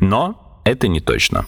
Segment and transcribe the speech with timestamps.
[0.00, 1.46] Но это не точно.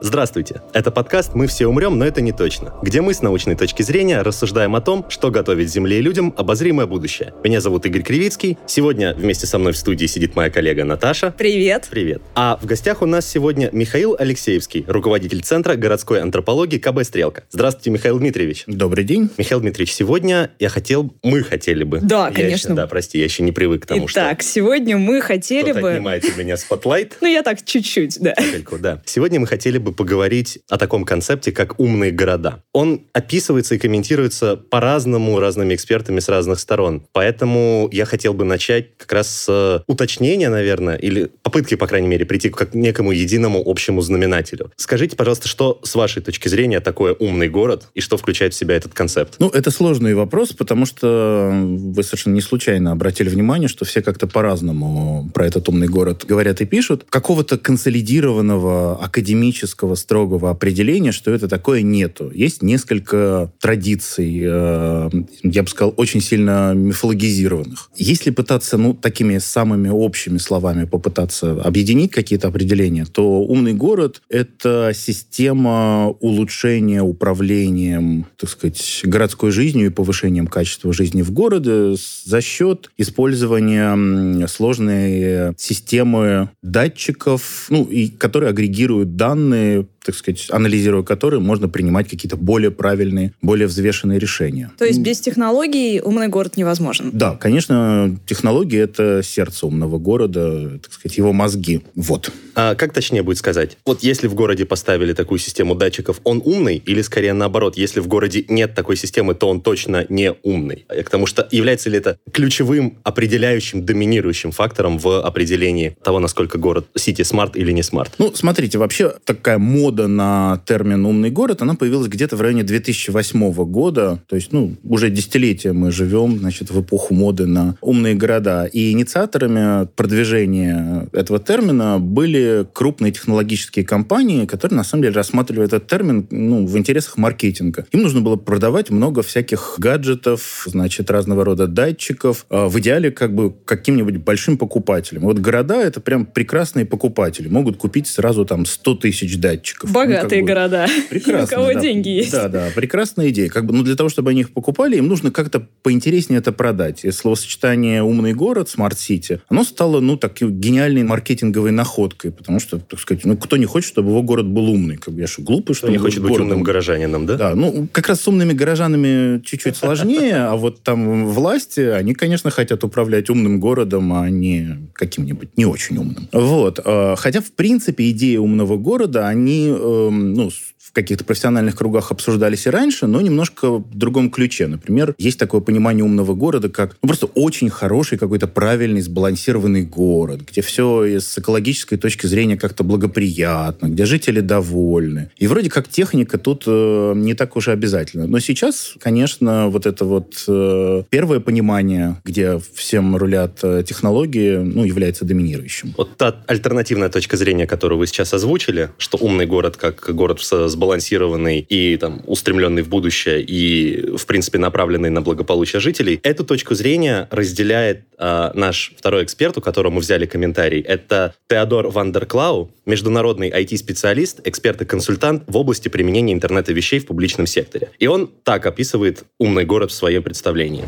[0.00, 0.60] Здравствуйте!
[0.74, 4.20] Это подкаст «Мы все умрем, но это не точно», где мы с научной точки зрения
[4.20, 7.32] рассуждаем о том, что готовит Земле и людям обозримое будущее.
[7.42, 8.58] Меня зовут Игорь Кривицкий.
[8.66, 11.32] Сегодня вместе со мной в студии сидит моя коллега Наташа.
[11.36, 11.88] Привет.
[11.90, 12.20] Привет.
[12.34, 17.44] А в гостях у нас сегодня Михаил Алексеевский, руководитель Центра городской антропологии КБ «Стрелка».
[17.50, 18.64] Здравствуйте, Михаил Дмитриевич.
[18.66, 19.30] Добрый день.
[19.38, 22.00] Михаил Дмитриевич, сегодня я хотел, мы хотели бы.
[22.02, 22.68] Да, Я конечно.
[22.68, 25.92] еще- да, прости, я еще не привык к тому, Итак, сегодня мы что хотели бы...
[25.92, 27.16] отнимает у меня spotlight.
[27.22, 28.34] Ну, я так чуть-чуть, да.
[28.78, 29.02] Да.
[29.06, 32.62] Сегодня мы хотели бы поговорить о таком концепте, как умные города.
[32.72, 37.06] Он описывается и комментируется по-разному разными экспертами с разных сторон.
[37.12, 42.24] Поэтому я хотел бы начать как раз с уточнения, наверное, или попытки, по крайней мере,
[42.24, 44.70] прийти к некому единому общему знаменателю.
[44.76, 48.76] Скажите, пожалуйста, что с вашей точки зрения такое умный город и что включает в себя
[48.76, 49.36] этот концепт?
[49.38, 54.26] Ну, это сложный вопрос, потому что вы совершенно не случайно обратили внимание, что все как-то
[54.26, 57.04] по-разному про этот умный город говорят и пишут.
[57.08, 59.56] Какого-то консолидированного, академического,
[59.94, 62.30] строгого определения, что это такое, нету.
[62.34, 65.10] Есть несколько традиций, э,
[65.42, 67.90] я бы сказал, очень сильно мифологизированных.
[67.96, 74.92] Если пытаться, ну, такими самыми общими словами попытаться объединить какие-то определения, то умный город— это
[74.94, 82.90] система улучшения управлением, так сказать, городской жизнью и повышением качества жизни в городе за счет
[82.96, 89.65] использования сложной системы датчиков, ну, и которые агрегируют данные,
[90.06, 94.70] так сказать, анализируя которые можно принимать какие-то более правильные, более взвешенные решения.
[94.78, 97.10] То есть без технологий умный город невозможен.
[97.12, 101.82] Да, конечно, технологии— это сердце умного города, так сказать, его мозги.
[101.94, 102.32] Вот.
[102.54, 103.76] А как точнее будет сказать?
[103.84, 108.06] Вот если в городе поставили такую систему датчиков, он умный или скорее наоборот, если в
[108.06, 110.86] городе нет такой системы, то он точно не умный?
[110.88, 116.86] К тому что является ли это ключевым, определяющим, доминирующим фактором в определении того, насколько город
[116.94, 118.14] city smart или не smart?
[118.18, 123.52] Ну, смотрите, вообще такая мода на термин «умный город», она появилась где-то в районе 2008
[123.64, 124.22] года.
[124.28, 128.64] То есть, ну, уже десятилетия мы живем, значит, в эпоху моды на умные города.
[128.64, 135.86] И инициаторами продвижения этого термина были крупные технологические компании, которые, на самом деле, рассматривали этот
[135.86, 137.86] термин ну, в интересах маркетинга.
[137.92, 143.34] Им нужно было продавать много всяких гаджетов, значит, разного рода датчиков, а в идеале как
[143.34, 145.22] бы каким-нибудь большим покупателем.
[145.22, 147.48] Вот города— это прям прекрасные покупатели.
[147.48, 149.36] Могут купить сразу там 100 тысяч.
[149.52, 150.86] Ну, как Богатые бы, города.
[151.10, 151.44] Прекрасно.
[151.58, 151.80] У кого да.
[151.80, 152.32] деньги есть.
[152.32, 153.48] Да, да, прекрасная идея.
[153.48, 157.04] Как бы, ну, для того, чтобы они их покупали, им нужно как-то поинтереснее это продать.
[157.04, 162.78] И словосочетание «умный город», «smart city», оно стало, ну, такой гениальной маркетинговой находкой, потому что,
[162.78, 164.96] так сказать, ну, кто не хочет, чтобы его город был умный?
[164.96, 167.36] Как бы я что, глупый, что Кто не хочет быть умным горожанином, да?
[167.36, 172.50] Да, ну, как раз с умными горожанами чуть-чуть сложнее, а вот там власти, они, конечно,
[172.50, 176.28] хотят управлять умным городом, а не каким-нибудь не очень умным.
[176.32, 176.80] Вот.
[176.84, 180.50] э, Хотя, в принципе, идеи умного города, они, эм, ну,
[180.96, 184.66] каких-то профессиональных кругах обсуждались и раньше, но немножко в другом ключе.
[184.66, 190.40] Например, есть такое понимание умного города, как ну, просто очень хороший какой-то правильный, сбалансированный город,
[190.50, 195.30] где все с экологической точки зрения как-то благоприятно, где жители довольны.
[195.36, 198.26] И вроде как техника тут э, не так уж и обязательно.
[198.26, 204.84] Но сейчас, конечно, вот это вот э, первое понимание, где всем рулят э, технологии, ну,
[204.84, 205.92] является доминирующим.
[205.98, 210.68] Вот та альтернативная точка зрения, которую вы сейчас озвучили, что умный город как город с-
[210.86, 216.74] сбалансированный и там устремленный в будущее и, в принципе, направленный на благополучие жителей, эту точку
[216.74, 220.80] зрения разделяет а, наш второй эксперт, у которого мы взяли комментарий.
[220.80, 227.46] Это Теодор Вандерклау, международный IT-специалист, эксперт и консультант в области применения интернета вещей в публичном
[227.46, 227.90] секторе.
[227.98, 230.84] И он так описывает умный город в своем представлении.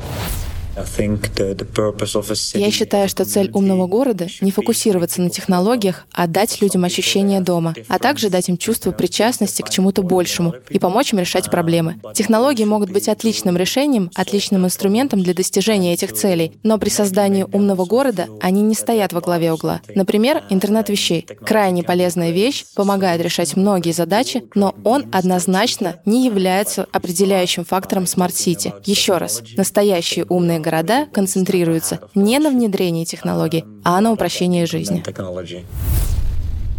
[2.55, 7.75] Я считаю, что цель умного города— не фокусироваться на технологиях, а дать людям ощущение дома,
[7.89, 12.01] а также дать им чувство причастности к чему-то большему и помочь им решать проблемы.
[12.15, 17.85] Технологии могут быть отличным решением, отличным инструментом для достижения этих целей, но при создании умного
[17.85, 19.81] города они не стоят во главе угла.
[19.95, 21.27] Например, интернет вещей.
[21.45, 28.41] Крайне полезная вещь, помогает решать многие задачи, но он однозначно не является определяющим фактором smart
[28.41, 28.75] city.
[28.85, 30.68] Еще раз, настоящие умные города
[31.13, 35.03] концентрируются не на внедрении технологий, а на упрощении жизни.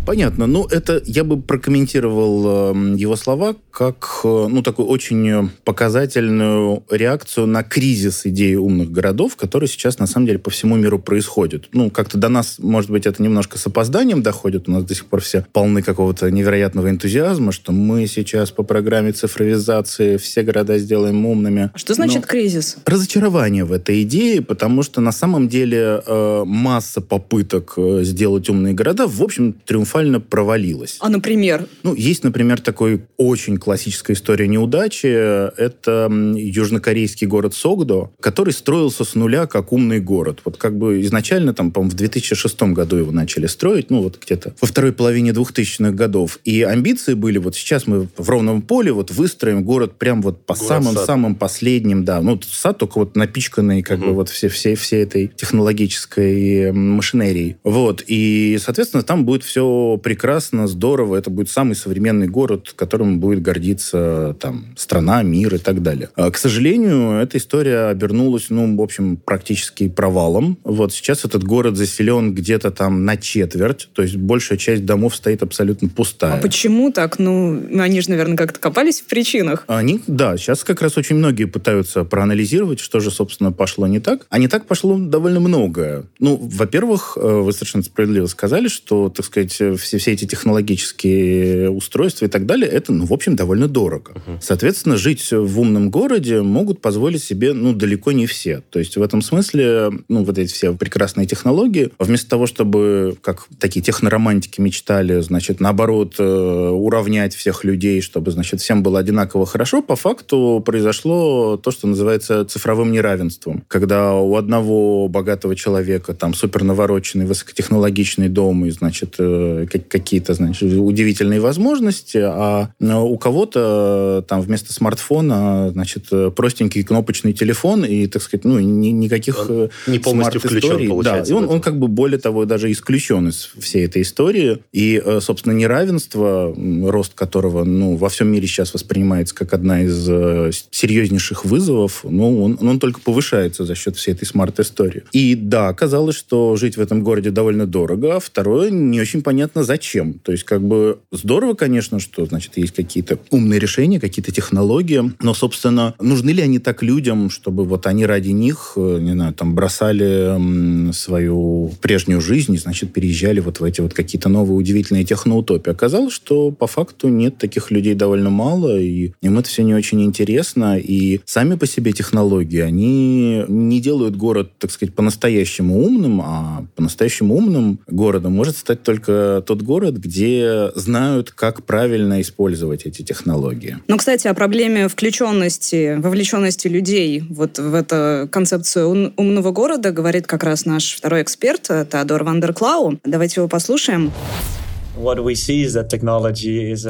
[0.10, 0.48] Понятно.
[0.48, 7.46] Ну, это я бы прокомментировал э, его слова как, э, ну, такую очень показательную реакцию
[7.46, 11.70] на кризис идеи умных городов, который сейчас, на самом деле, по всему миру происходит.
[11.74, 14.68] Ну, как-то до нас, может быть, это немножко с опозданием доходит.
[14.68, 19.12] У нас до сих пор все полны какого-то невероятного энтузиазма, что мы сейчас по программе
[19.12, 21.70] цифровизации все города сделаем умными.
[21.72, 22.78] А что значит Но кризис?
[22.84, 28.74] Разочарование в этой идее, потому что на самом деле э, масса попыток э, сделать умные
[28.74, 29.99] города, в общем, триумфально
[30.30, 30.98] провалилась.
[31.00, 31.68] А, например?
[31.84, 35.08] Ну, есть, например, такой очень классическая история неудачи.
[35.08, 40.42] Это южнокорейский город Согдо, который строился с нуля как умный город.
[40.46, 44.54] Вот как бы изначально, там, по в 2006 году его начали строить, ну, вот где-то
[44.62, 46.40] во второй половине 2000-х годов.
[46.46, 50.56] И амбиции были, вот сейчас мы в ровном поле вот выстроим город прям вот по
[50.56, 52.22] самым-самым последним, да.
[52.22, 54.08] Ну, сад только вот напичканный как угу.
[54.08, 57.58] бы вот все, все, все этой технологической машинерией.
[57.64, 58.04] Вот.
[58.08, 59.64] И, соответственно, там будет все
[60.02, 65.82] прекрасно, здорово, это будет самый современный город, которым будет гордиться там страна, мир и так
[65.82, 66.10] далее.
[66.16, 70.58] А, к сожалению, эта история обернулась, ну, в общем, практически провалом.
[70.64, 75.44] Вот сейчас этот город заселен где-то там на четверть, то есть большая часть домов стоит
[75.44, 76.34] абсолютно пустая.
[76.34, 77.20] А почему так?
[77.20, 79.66] Ну, они же, наверное, как-то копались в причинах.
[79.68, 84.28] Они, да, сейчас как раз очень многие пытаются проанализировать, что же, собственно, пошло не так.
[84.30, 86.06] А не так пошло довольно многое.
[86.20, 92.26] Ну, во-первых, э, вы совершенно справедливо сказали, что, так сказать, все, все эти технологические устройства
[92.26, 94.14] и так далее, это, ну, в общем, довольно дорого.
[94.14, 94.38] Uh-huh.
[94.42, 98.62] Соответственно, жить в умном городе могут позволить себе, ну, далеко не все.
[98.70, 103.48] То есть в этом смысле, ну, вот эти все прекрасные технологии, вместо того, чтобы, как
[103.60, 109.82] такие техноромантики мечтали, значит, наоборот, э, уравнять всех людей, чтобы, значит, всем было одинаково хорошо,
[109.82, 113.64] по факту произошло то, что называется цифровым неравенством.
[113.68, 120.74] Когда у одного богатого человека там супер навороченный, высокотехнологичный дом и, значит, э, какие-то, значит,
[120.74, 128.46] удивительные возможности, а у кого-то там вместо смартфона, значит, простенький кнопочный телефон и, так сказать,
[128.46, 131.34] ну, ни, никаких он не полностью включен, получается.
[131.34, 134.60] Да, и он, он как бы, более того, даже исключен из всей этой истории.
[134.72, 136.54] И, э, собственно, неравенство,
[136.84, 142.44] рост которого, ну, во всем мире сейчас воспринимается как одна из э, серьезнейших вызовов, ну,
[142.44, 145.04] он, он только повышается за счет всей этой смарт-истории.
[145.12, 149.49] И да, оказалось, что жить в этом городе довольно дорого, а второе, не очень понятно,
[149.56, 150.14] зачем.
[150.14, 155.34] То есть, как бы, здорово, конечно, что, значит, есть какие-то умные решения, какие-то технологии, но,
[155.34, 159.56] собственно, нужны ли они так людям, чтобы вот они ради них, э, не знаю, там,
[159.56, 165.72] бросали свою прежнюю жизнь и, значит, переезжали вот в эти вот какие-то новые удивительные техноутопии.
[165.72, 170.04] Оказалось, что по факту нет таких людей довольно мало, и им это все не очень
[170.04, 176.66] интересно, и сами по себе технологии, они не делают город, так сказать, по-настоящему умным, а
[176.76, 183.78] по-настоящему умным городом может стать только тот город, где знают, как правильно использовать эти технологии.
[183.88, 190.44] Ну, кстати, о проблеме включенности, вовлеченности людей вот в эту концепцию умного города говорит как
[190.44, 193.00] раз наш второй эксперт Теодор Вандерклау.
[193.04, 194.12] Давайте его послушаем.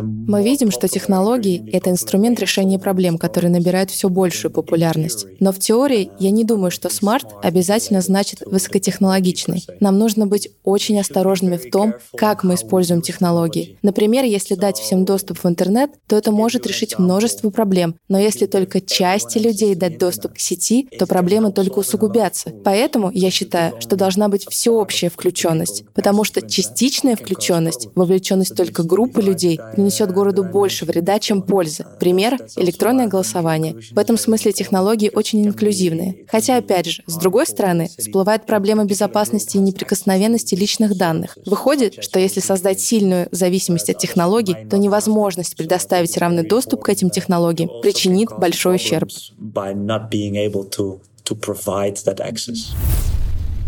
[0.04, 5.28] Мы видим, что технологии— это инструмент решения проблем, который набирает все большую популярность.
[5.40, 9.64] Но в теории я не думаю, что смарт обязательно значит высокотехнологичный.
[9.80, 13.78] Нам нужно быть очень осторожными в том, как мы используем технологии.
[13.84, 17.94] Например, если дать всем доступ в интернет, то это может решить множество проблем.
[18.08, 22.52] Но если только части людей дать доступ к сети, то проблемы только усугубятся.
[22.66, 29.22] Поэтому я считаю, что должна быть всеобщая включенность, потому что частичная включенность вовлеченность только группы
[29.22, 31.86] людей принесет городу больше вреда, чем пользы.
[32.00, 33.76] Пример— электронное голосование.
[33.92, 36.26] В этом смысле технологии очень инклюзивные.
[36.28, 41.38] Хотя, опять же, с другой стороны, всплывает проблема безопасности и неприкосновенности личных данных.
[41.46, 47.10] Выходит, что если создать сильную зависимость от технологий, то невозможность предоставить равный доступ к этим
[47.10, 49.10] технологиям причинит большой ущерб.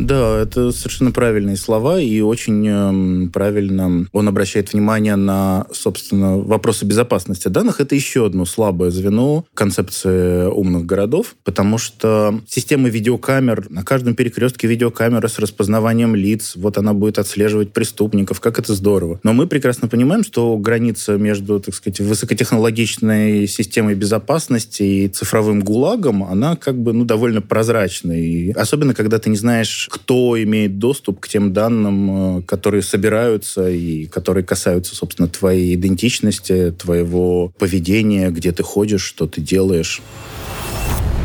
[0.01, 6.86] Да, это совершенно правильные слова, и очень э, правильно он обращает внимание на, собственно, вопросы
[6.86, 7.79] безопасности данных.
[7.79, 14.67] Это еще одно слабое звено концепции умных городов, потому что система видеокамер, на каждом перекрестке
[14.67, 19.20] видеокамера с распознаванием лиц, вот она будет отслеживать преступников, как это здорово.
[19.22, 26.24] Но мы прекрасно понимаем, что граница между, так сказать, высокотехнологичной системой безопасности и цифровым гулагом,
[26.24, 28.20] она как бы, ну, довольно прозрачная.
[28.20, 33.70] И особенно, когда ты не знаешь, кто имеет доступ к тем данным, э, которые собираются
[33.70, 40.02] и которые касаются, собственно, твоей идентичности, твоего поведения, где ты ходишь, что ты делаешь.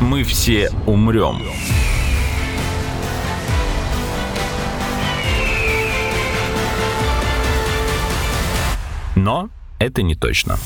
[0.00, 1.42] Мы все умрем.
[9.14, 10.58] Но это не точно.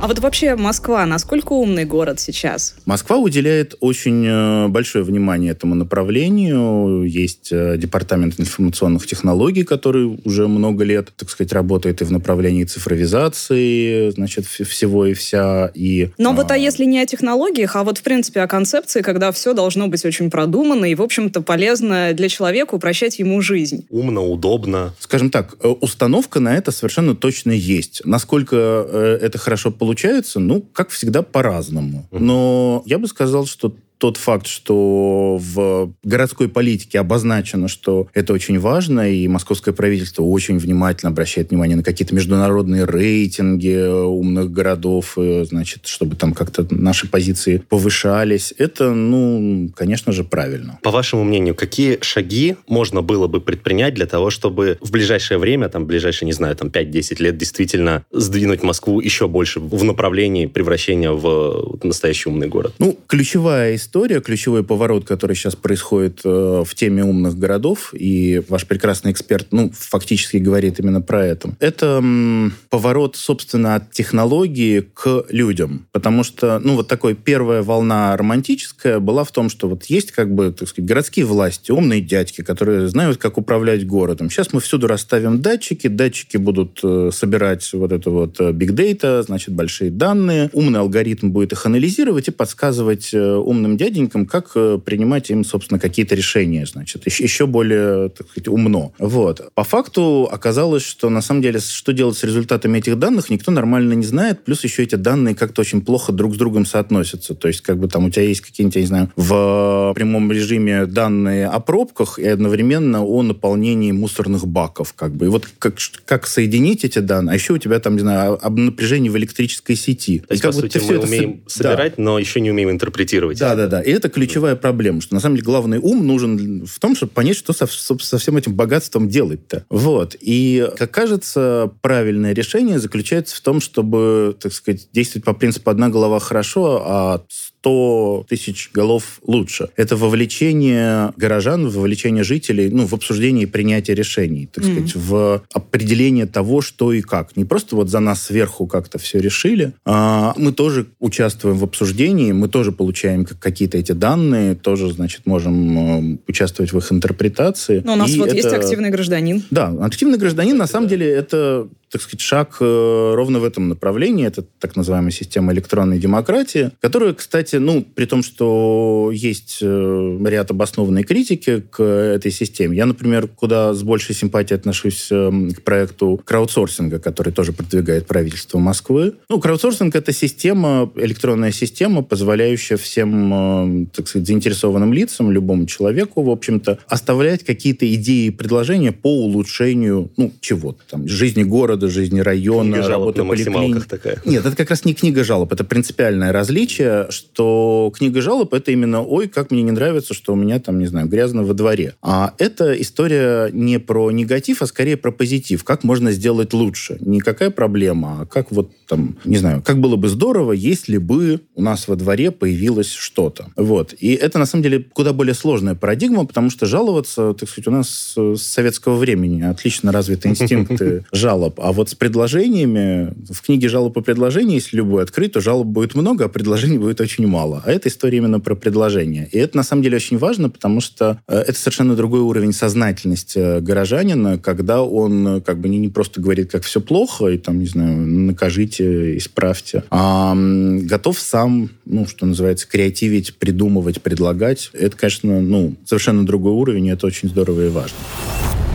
[0.00, 2.76] А вот вообще Москва, насколько умный город сейчас?
[2.86, 7.02] Москва уделяет очень э, большое внимание этому направлению.
[7.02, 12.62] Есть э, департамент информационных технологий, который уже много лет, так сказать, работает и в направлении
[12.62, 15.72] цифровизации, значит, всего и вся.
[15.74, 16.32] И, Но а...
[16.32, 19.88] вот а если не о технологиях, а вот в принципе о концепции, когда все должно
[19.88, 23.84] быть очень продумано и, в общем-то, полезно для человека упрощать ему жизнь.
[23.90, 24.94] Умно, удобно.
[25.00, 28.02] Скажем так, э, установка на это совершенно точно есть.
[28.04, 32.06] Насколько это хорошо получается, получается, ну, как всегда, по-разному.
[32.10, 38.58] Но я бы сказал, что тот факт, что в городской политике обозначено, что это очень
[38.58, 45.86] важно, и московское правительство очень внимательно обращает внимание на какие-то международные рейтинги умных городов, значит,
[45.86, 50.78] чтобы там как-то наши позиции повышались, это, ну, конечно же, правильно.
[50.82, 55.68] По вашему мнению, какие шаги можно было бы предпринять для того, чтобы в ближайшее время,
[55.68, 61.10] там, ближайшие, не знаю, там, 5-10 лет действительно сдвинуть Москву еще больше в направлении превращения
[61.10, 62.74] в настоящий умный город?
[62.78, 68.42] Ну, ключевая история история, ключевой поворот, который сейчас происходит э, в теме умных городов, и
[68.48, 71.56] ваш прекрасный эксперт, ну, фактически говорит именно про это.
[71.58, 75.86] Это м, поворот, собственно, от технологии к людям.
[75.92, 80.34] Потому что, ну, вот такой первая волна романтическая была в том, что вот есть как
[80.34, 84.28] бы, так сказать, городские власти, умные дядьки, которые знают, как управлять городом.
[84.28, 89.22] Сейчас мы всюду расставим датчики, датчики будут э, собирать вот это вот э, big data,
[89.22, 94.78] значит, большие данные, умный алгоритм будет их анализировать и подсказывать э, умным дяденькам, как э,
[94.84, 98.92] принимать им, собственно, какие-то решения, значит, еще, более, так сказать, умно.
[98.98, 99.50] Вот.
[99.54, 103.94] По факту оказалось, что на самом деле, что делать с результатами этих данных, никто нормально
[103.94, 107.34] не знает, плюс еще эти данные как-то очень плохо друг с другом соотносятся.
[107.34, 110.86] То есть, как бы там у тебя есть какие-нибудь, я не знаю, в прямом режиме
[110.86, 115.26] данные о пробках и одновременно о наполнении мусорных баков, как бы.
[115.26, 118.58] И вот как, как соединить эти данные, а еще у тебя там, не знаю, об
[118.58, 120.18] напряжении в электрической сети.
[120.20, 121.50] То есть, по сути, мы умеем это...
[121.50, 122.02] собирать, да.
[122.02, 123.38] но еще не умеем интерпретировать.
[123.38, 123.80] Да, да, да.
[123.80, 127.36] И это ключевая проблема, что на самом деле главный ум нужен в том, чтобы понять,
[127.36, 129.64] что со, со всем этим богатством делать-то.
[129.70, 130.16] Вот.
[130.20, 135.88] И, как кажется, правильное решение заключается в том, чтобы, так сказать, действовать по принципу «одна
[135.88, 137.24] голова хорошо, а
[137.68, 139.68] 100 тысяч голов лучше.
[139.76, 144.72] Это вовлечение горожан, вовлечение жителей ну, в обсуждение и принятие решений, так mm-hmm.
[144.72, 147.36] сказать, в определение того, что и как.
[147.36, 152.32] Не просто вот за нас сверху как-то все решили, а мы тоже участвуем в обсуждении,
[152.32, 157.82] мы тоже получаем какие-то эти данные, тоже, значит, можем э, участвовать в их интерпретации.
[157.84, 158.36] Но у нас и вот это...
[158.36, 159.42] есть активный гражданин.
[159.50, 164.26] Да, активный гражданин, на самом деле, это так сказать, шаг э, ровно в этом направлении.
[164.26, 170.50] Это так называемая система электронной демократии, которая, кстати, ну, при том, что есть э, ряд
[170.50, 176.20] обоснованной критики к этой системе, я, например, куда с большей симпатией отношусь э, к проекту
[176.24, 179.14] краудсорсинга, который тоже продвигает правительство Москвы.
[179.28, 186.30] Ну, краудсорсинг— это система, электронная система, позволяющая всем, так сказать, заинтересованным лицам, любому человеку, в
[186.30, 192.20] общем-то, оставлять какие-то идеи и предложения по улучшению, ну, чего-то там, жизни города, города, жизни
[192.20, 193.86] района, книга работы поликлиник.
[193.86, 194.20] такая.
[194.24, 199.02] Нет, это как раз не книга жалоб, это принципиальное различие, что книга жалоб это именно
[199.02, 201.94] «Ой, как мне не нравится, что у меня там, не знаю, грязно во дворе».
[202.02, 205.64] А это история не про негатив, а скорее про позитив.
[205.64, 206.98] Как можно сделать лучше?
[207.00, 211.62] Никакая проблема, а как вот там, не знаю, как было бы здорово, если бы у
[211.62, 213.48] нас во дворе появилось что-то.
[213.56, 213.94] Вот.
[213.98, 217.70] И это, на самом деле, куда более сложная парадигма, потому что жаловаться, так сказать, у
[217.70, 221.60] нас с советского времени отлично развиты инстинкты жалоб.
[221.68, 225.94] А вот с предложениями, в книге жалоб и предложений, если любой открыть, то жалоб будет
[225.94, 227.62] много, а предложений будет очень мало.
[227.62, 229.28] А это история именно про предложения.
[229.32, 233.38] И это, на самом деле, очень важно, потому что э, это совершенно другой уровень сознательности
[233.38, 237.58] э, горожанина, когда он э, как бы не просто говорит, как все плохо, и там,
[237.58, 244.70] не знаю, накажите, исправьте, а готов сам, ну, что называется, креативить, придумывать, предлагать.
[244.72, 247.98] Это, конечно, ну, совершенно другой уровень, и это очень здорово и важно.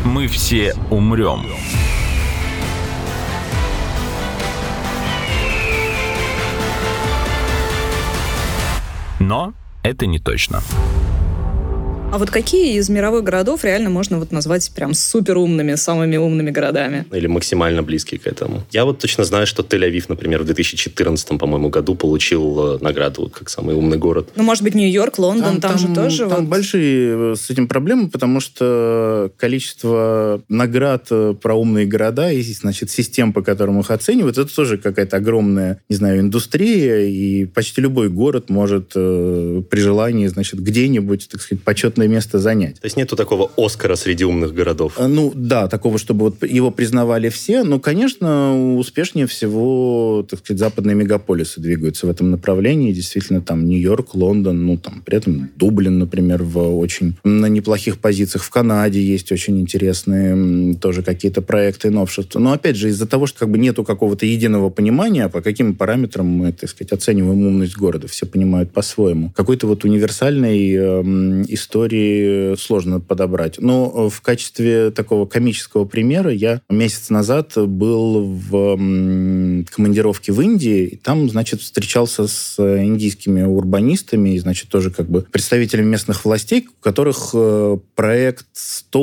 [0.06, 1.48] Мы все умрем.
[9.24, 9.54] Но
[9.84, 10.62] это не точно.
[12.14, 16.52] А вот какие из мировых городов реально можно вот назвать прям супер умными, самыми умными
[16.52, 17.08] городами?
[17.12, 18.62] Или максимально близкие к этому.
[18.70, 23.50] Я вот точно знаю, что Тель-Авив, например, в 2014, по-моему, году получил э, награду как
[23.50, 24.30] самый умный город.
[24.36, 26.30] Ну, может быть, Нью-Йорк, Лондон, там, там, там же тоже...
[26.30, 26.50] Там вот...
[26.50, 32.92] большие э, с этим проблемы, потому что количество наград э, про умные города и, значит,
[32.92, 38.10] систем, по которым их оценивают, это тоже какая-то огромная, не знаю, индустрия, и почти любой
[38.10, 42.80] город может э, при желании, значит, где-нибудь, так сказать, почетное достаточное место занять.
[42.80, 44.94] То есть нету такого Оскара среди умных городов?
[44.98, 47.64] Э, ну, да, такого, чтобы вот его признавали все.
[47.64, 52.94] Но, конечно, успешнее всего, так сказать, западные мегаполисы двигаются в этом направлении.
[52.94, 58.44] Действительно, там Нью-Йорк, Лондон, ну, там, при этом Дублин, например, в очень на неплохих позициях.
[58.44, 62.40] В Канаде есть очень интересные тоже какие-то проекты и новшества.
[62.40, 66.26] Но, опять же, из-за того, что как бы нету какого-то единого понимания, по каким параметрам
[66.26, 69.32] мы, так сказать, оцениваем умность города, все понимают по-своему.
[69.36, 71.93] Какой-то вот универсальной э, истории
[72.60, 73.60] сложно подобрать.
[73.60, 78.78] Но в качестве такого комического примера я месяц назад был в
[79.72, 85.22] командировке в Индии, и там, значит, встречался с индийскими урбанистами, и, значит, тоже как бы
[85.22, 89.00] представителями местных властей, у которых э, проект 100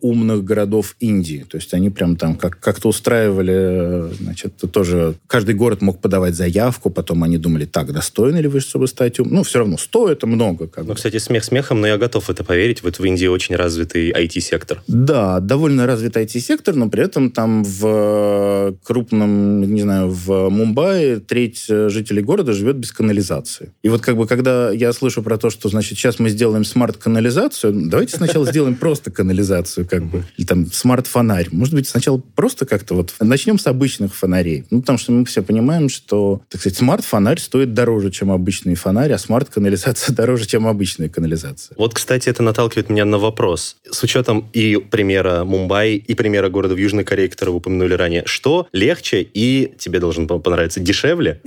[0.00, 1.44] умных городов Индии.
[1.48, 6.34] То есть они прям там как- как-то устраивали, э, значит, тоже каждый город мог подавать
[6.34, 9.36] заявку, потом они думали, так, достойны ли вы, чтобы стать умным?
[9.36, 10.66] Ну, все равно 100 это много.
[10.68, 10.94] Как Ну, бы.
[10.94, 12.82] кстати, смех смехом, но я готов это поверить.
[12.82, 14.82] Вот в Индии очень развитый IT-сектор.
[14.86, 21.16] Да, довольно развит IT-сектор, но при этом там в э, крупном, не знаю, в Мумбаи
[21.16, 23.72] треть э, жителей города живет без канализации.
[23.82, 27.88] И вот как бы когда я слышу про то, что, значит, сейчас мы сделаем смарт-канализацию,
[27.88, 31.48] давайте сначала сделаем просто канализацию, как бы, или там смарт-фонарь.
[31.52, 34.64] Может быть, сначала просто как-то вот начнем с обычных фонарей.
[34.70, 39.12] Ну, потому что мы все понимаем, что, так сказать, смарт-фонарь стоит дороже, чем обычный фонарь,
[39.12, 41.74] а смарт-канализация дороже, чем обычная канализация.
[41.78, 43.76] Вот, кстати, это наталкивает меня на вопрос.
[43.90, 48.22] С учетом и примера Мумбаи, и примера города в Южной Корее, который вы упомянули ранее,
[48.26, 51.40] что легче и, тебе должен понравиться, дешевле?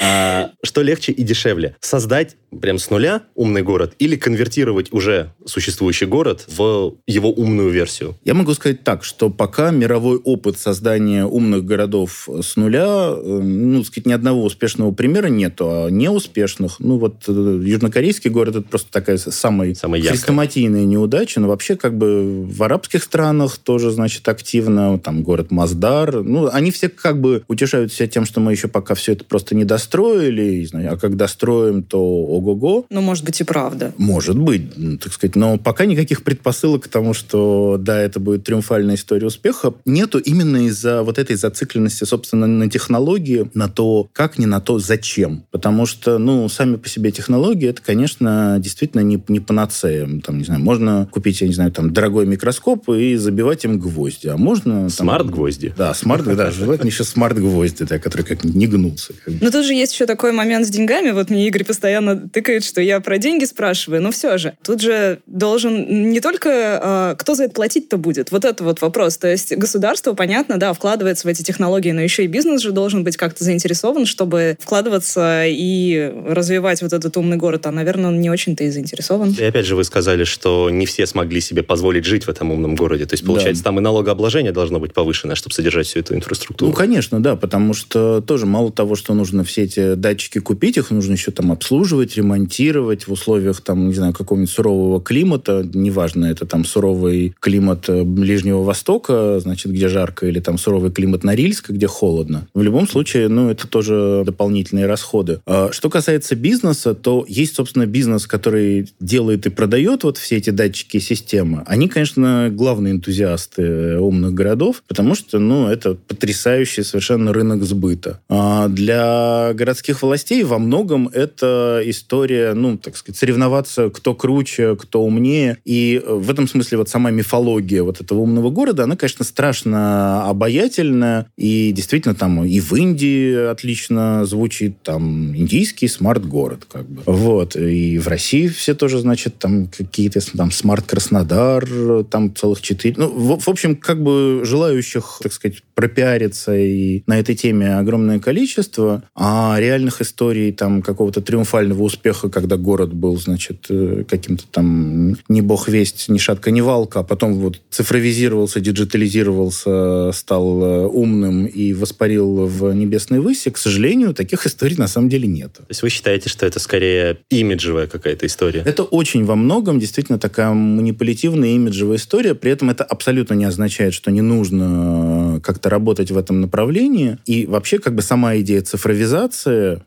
[0.00, 1.76] А, что легче и дешевле?
[1.80, 8.16] Создать прям с нуля умный город или конвертировать уже существующий город в его умную версию?
[8.24, 13.84] Я могу сказать так, что пока мировой опыт создания умных городов с нуля, э, ну,
[13.84, 18.90] сказать, ни одного успешного примера нету, а неуспешных, ну, вот э, южнокорейский город это просто
[18.92, 24.98] такая самая Самая хрестоматийная неудача, но вообще как бы в арабских странах тоже, значит, активно,
[24.98, 28.94] там город Маздар, ну, они все как бы утешают себя тем, что мы еще пока
[28.94, 32.86] все это просто не достроили, а как достроим, то ого-го.
[32.90, 33.94] Ну, может быть, и правда.
[33.96, 38.44] Может быть, ну, так сказать, но пока никаких предпосылок к тому, что да, это будет
[38.44, 44.38] триумфальная история успеха, нету именно из-за вот этой зацикленности, собственно, на технологии, на то, как,
[44.38, 45.44] не на то, зачем.
[45.50, 50.08] Потому что, ну, сами по себе технологии, это, конечно, действительно не, не панацея.
[50.24, 54.28] Там, не знаю, можно купить, я не знаю, там, дорогой микроскоп и забивать им гвозди.
[54.28, 54.90] А можно...
[54.90, 55.72] Smart-гвозди.
[55.76, 59.14] Да, smart, да, желательно еще smart-гвозди, да, которые как не гнутся.
[59.40, 61.10] Но тут же есть еще такой момент с деньгами.
[61.10, 64.56] Вот мне Игорь постоянно тыкает, что я про деньги спрашиваю, но все же.
[64.64, 68.30] Тут же должен не только а, кто за это платить-то будет.
[68.30, 69.18] Вот это вот вопрос.
[69.18, 73.04] То есть государство, понятно, да, вкладывается в эти технологии, но еще и бизнес же должен
[73.04, 77.66] быть как-то заинтересован, чтобы вкладываться и развивать вот этот умный город.
[77.66, 79.34] А, наверное, он не очень-то и заинтересован.
[79.38, 82.74] И опять же вы сказали, что не все смогли себе позволить жить в этом умном
[82.74, 83.06] городе.
[83.06, 86.70] То есть, получается, там и налогообложение должно быть повышенное, чтобы содержать всю эту инфраструктуру.
[86.70, 90.90] Ну, конечно, да, потому что тоже мало того, что нужно все эти датчики купить, их
[90.90, 96.46] нужно еще там обслуживать, ремонтировать в условиях там, не знаю, какого-нибудь сурового климата, неважно, это
[96.46, 101.86] там суровый климат э, Ближнего Востока, значит, где жарко, или там суровый климат Норильска, где
[101.86, 102.48] холодно.
[102.54, 105.40] В любом случае, ну, это тоже дополнительные расходы.
[105.46, 110.50] А Что касается бизнеса, то есть, собственно, бизнес, который делает и продает вот все эти
[110.50, 111.62] датчики и системы.
[111.66, 118.20] Они, конечно, главные энтузиасты э, умных городов, потому что, ну, это потрясающий совершенно рынок сбыта.
[118.28, 125.02] А для городских властей во многом это история, ну, так сказать, соревноваться, кто круче, кто
[125.02, 125.58] умнее.
[125.64, 130.24] И э, в этом смысле вот сама мифология вот этого умного города, она, конечно, страшно
[130.28, 131.26] обаятельная.
[131.36, 137.02] И действительно там и в Индии отлично звучит, там индийский смарт-город, как бы.
[137.04, 137.56] Вот.
[137.56, 142.94] И в России все тоже, значит, там какие-то там смарт-Краснодар, там целых четыре.
[142.96, 148.18] Ну, в, в общем, как бы желающих, так сказать, пропиариться и на этой теме огромное
[148.18, 155.16] количество, а реальных историй там какого-то триумфального успеха, когда город был, значит, э, каким-то там
[155.28, 161.46] не бог весть, ни шатка, ни валка, а потом вот цифровизировался, диджитализировался, стал э, умным
[161.46, 165.52] и воспарил в небесной выси, к сожалению, таких историй на самом деле нет.
[165.54, 168.62] То есть вы считаете, что это скорее имиджевая какая-то история?
[168.64, 173.94] Это очень во многом действительно такая манипулятивная имиджевая история, при этом это абсолютно не означает,
[173.94, 177.18] что не нужно э, как-то работать в этом направлении.
[177.26, 179.27] И вообще как бы сама идея цифровизации,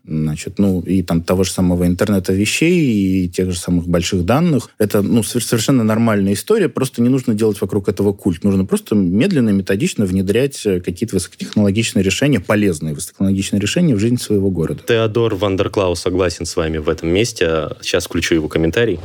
[0.04, 4.70] значит, ну и там того же самого интернета вещей и тех же самых больших данных,
[4.78, 8.44] это ну, совершенно нормальная история, просто не нужно делать вокруг этого культ.
[8.44, 14.50] Нужно просто медленно, методично внедрять э, какие-то высокотехнологичные решения, полезные высокотехнологичные решения в жизнь своего
[14.50, 14.82] города.
[14.88, 17.70] Теодор Вандерклау согласен с вами в этом месте.
[17.82, 19.00] Сейчас включу его комментарий.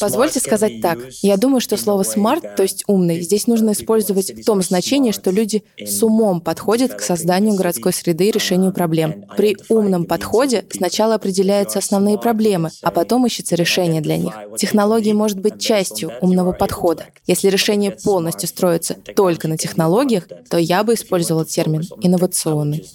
[0.00, 0.98] Позвольте сказать так.
[1.22, 5.30] Я думаю, что слово «smart», то есть «умный», здесь нужно использовать в том значении, что
[5.30, 9.24] люди с умом подходят к созданию городской среды и решению проблем.
[9.36, 14.32] При умном подходе сначала определяются основные проблемы, а потом ищется решение для них.
[14.56, 17.06] Технологии может быть частью умного подхода.
[17.26, 22.86] Если решение полностью строится только на технологиях, то я бы использовала термин «инновационный».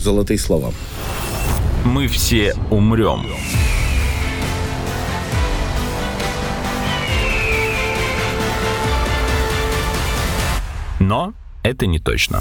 [0.00, 0.72] Золотые слова.
[1.84, 3.26] Мы все умрем.
[11.00, 12.40] Но это не точно.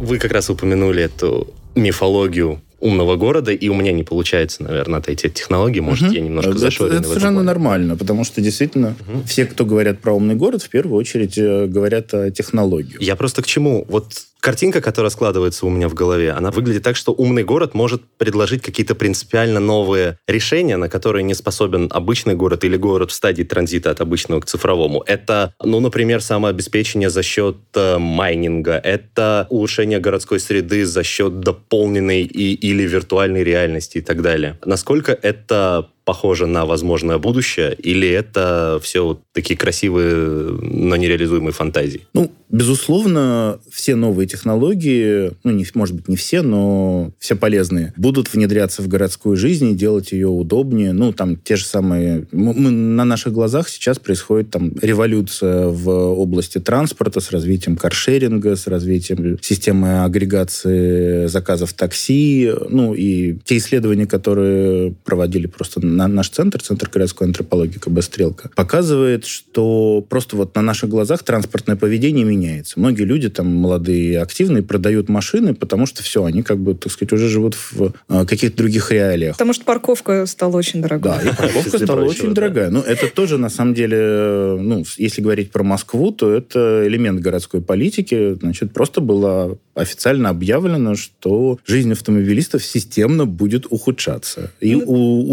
[0.00, 5.28] Вы как раз упомянули эту мифологию умного города, и у меня не получается, наверное, отойти
[5.28, 5.80] от технологий.
[5.80, 6.14] Может, угу.
[6.14, 9.22] я немножко это, зашоренный Это, это совершенно нормально, потому что действительно угу.
[9.26, 12.96] все, кто говорят про умный город, в первую очередь э, говорят о технологии.
[12.98, 13.84] Я просто к чему?
[13.88, 18.02] Вот Картинка, которая складывается у меня в голове, она выглядит так, что умный город может
[18.16, 23.42] предложить какие-то принципиально новые решения, на которые не способен обычный город или город в стадии
[23.42, 25.02] транзита от обычного к цифровому.
[25.06, 32.22] Это, ну, например, самообеспечение за счет э, майнинга, это улучшение городской среды за счет дополненной
[32.22, 34.58] и, или виртуальной реальности и так далее.
[34.64, 40.16] Насколько это похоже на возможное будущее, или это все вот такие красивые,
[40.60, 42.02] но нереализуемые фантазии?
[42.14, 48.32] Ну, безусловно, все новые технологии, ну, не, может быть, не все, но все полезные, будут
[48.32, 50.92] внедряться в городскую жизнь и делать ее удобнее.
[50.92, 52.26] Ну, там те же самые...
[52.32, 58.66] Мы, на наших глазах сейчас происходит там революция в области транспорта с развитием каршеринга, с
[58.66, 66.60] развитием системы агрегации заказов такси, ну, и те исследования, которые проводили просто на наш центр,
[66.62, 72.78] Центр городской антропологии КБ «Стрелка», показывает, что просто вот на наших глазах транспортное поведение меняется.
[72.78, 77.12] Многие люди там молодые, активные, продают машины, потому что все, они как бы, так сказать,
[77.12, 79.34] уже живут в э, каких-то других реалиях.
[79.34, 81.12] Потому что парковка стала очень дорогой.
[81.12, 82.70] Да, и парковка стала очень дорогая.
[82.70, 87.60] Ну, это тоже, на самом деле, ну, если говорить про Москву, то это элемент городской
[87.60, 88.36] политики.
[88.40, 95.30] Значит, просто было официально объявлено, что жизнь автомобилистов системно будет ухудшаться и ну,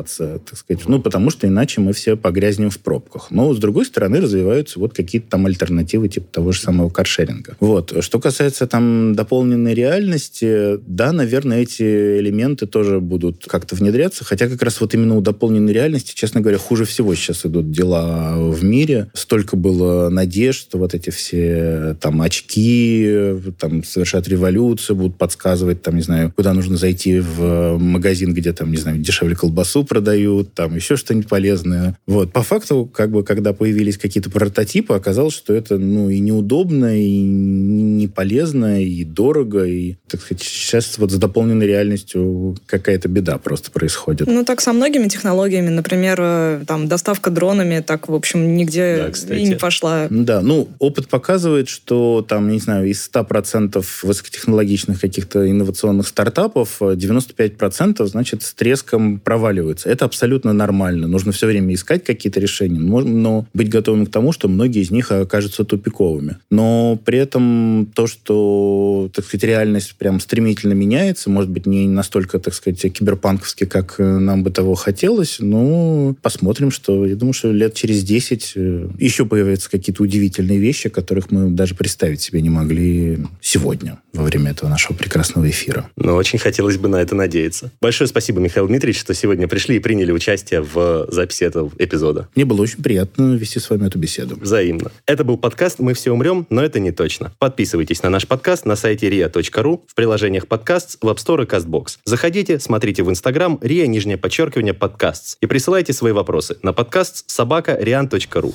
[0.00, 0.88] удорожаться, так сказать.
[0.88, 3.28] Ну, потому что иначе мы все погрязнем в пробках.
[3.30, 7.56] Но, с другой стороны, развиваются вот какие-то там альтернативы, типа того же самого каршеринга.
[7.60, 7.92] Вот.
[8.00, 14.62] Что касается там дополненной реальности, да, наверное, эти элементы тоже будут как-то внедряться, хотя как
[14.62, 19.10] раз вот именно у дополненной реальности, честно говоря, хуже всего сейчас идут дела в мире.
[19.14, 25.96] Столько было надежд, что вот эти все там очки, там совершат революцию, будут подсказывать, там,
[25.96, 30.76] не знаю, куда нужно зайти в магазин, где там, не знаю, дешевле колбасу продают, там
[30.76, 31.98] еще что-нибудь полезное.
[32.06, 32.32] Вот.
[32.32, 37.18] По факту, как бы, когда появились какие-то прототипы, оказалось, что это, ну, и неудобно, и
[37.18, 43.72] не полезно, и дорого, и, так сказать, сейчас вот с дополненной реальностью какая-то беда просто
[43.72, 44.28] происходит.
[44.28, 49.36] Ну, так со многими технологиями, например, э, там, доставка дронами, так, в общем, нигде да,
[49.36, 50.06] и не пошла.
[50.08, 56.80] Да, ну, опыт показывает, что там, не знаю, из 100% процентов высокотехнологичных каких-то инновационных стартапов
[56.80, 59.79] 95% значит с треском проваливаются.
[59.86, 61.06] Это абсолютно нормально.
[61.06, 65.10] Нужно все время искать какие-то решения, но быть готовым к тому, что многие из них
[65.10, 66.38] окажутся тупиковыми.
[66.50, 72.38] Но при этом то, что, так сказать, реальность прям стремительно меняется, может быть, не настолько,
[72.38, 77.74] так сказать, киберпанковски, как нам бы того хотелось, но посмотрим, что, я думаю, что лет
[77.74, 83.18] через 10 э, еще появятся какие-то удивительные вещи, которых мы даже представить себе не могли
[83.40, 85.88] сегодня во время этого нашего прекрасного эфира.
[85.96, 87.70] Ну, очень хотелось бы на это надеяться.
[87.80, 92.28] Большое спасибо, Михаил Дмитриевич, что сегодня пришли и приняли участие в записи этого эпизода.
[92.34, 94.36] Мне было очень приятно вести с вами эту беседу.
[94.40, 94.90] Взаимно.
[95.06, 97.32] Это был подкаст «Мы все умрем, но это не точно».
[97.38, 101.98] Подписывайтесь на наш подкаст на сайте ria.ru, в приложениях подкаст, в App Store и CastBox.
[102.04, 107.78] Заходите, смотрите в Instagram ria, нижнее подчеркивание, подкаст и присылайте свои вопросы на подкаст собака
[107.80, 108.54] rian.ru.